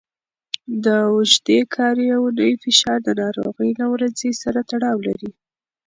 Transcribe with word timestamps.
د 0.83 0.85
اوږدې 1.11 1.59
کاري 1.75 2.07
اونۍ 2.19 2.51
فشار 2.63 2.99
د 3.03 3.09
ناروغۍ 3.21 3.71
له 3.79 3.85
ورځې 3.93 4.29
سره 4.41 4.59
تړاو 4.71 4.97
لري. 5.07 5.31